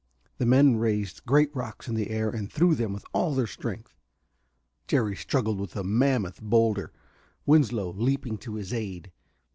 The 0.39 0.47
men 0.47 0.77
raised 0.77 1.27
great 1.27 1.55
rocks 1.55 1.87
in 1.87 1.93
the 1.93 2.09
air 2.09 2.31
and 2.31 2.51
threw 2.51 2.73
them 2.73 2.91
with 2.91 3.05
all 3.13 3.35
their 3.35 3.45
strength. 3.45 3.93
Jerry 4.87 5.15
struggled 5.15 5.59
with 5.59 5.75
a 5.75 5.83
mammoth 5.83 6.41
boulder, 6.41 6.91
Winslow 7.45 7.91
leaping 7.93 8.39
to 8.39 8.55
his 8.55 8.73
aid. 8.73 9.11